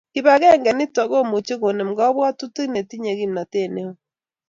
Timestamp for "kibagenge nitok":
0.13-1.09